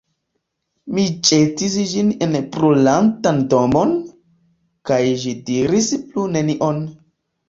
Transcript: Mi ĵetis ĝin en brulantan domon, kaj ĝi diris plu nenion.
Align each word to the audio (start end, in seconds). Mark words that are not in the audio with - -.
Mi 0.97 1.01
ĵetis 1.27 1.73
ĝin 1.91 2.07
en 2.27 2.31
brulantan 2.55 3.41
domon, 3.51 3.91
kaj 4.91 4.97
ĝi 5.25 5.35
diris 5.51 5.91
plu 6.07 6.25
nenion. 6.37 6.81